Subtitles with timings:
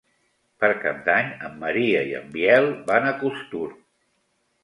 [0.61, 3.67] Per Cap d'Any en Maria i en Biel van a Costur.